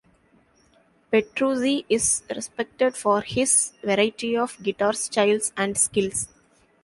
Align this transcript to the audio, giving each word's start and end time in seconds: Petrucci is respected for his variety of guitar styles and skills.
Petrucci 1.11 1.85
is 1.87 2.23
respected 2.35 2.97
for 2.97 3.21
his 3.21 3.73
variety 3.83 4.35
of 4.35 4.57
guitar 4.63 4.93
styles 4.93 5.53
and 5.55 5.77
skills. 5.77 6.27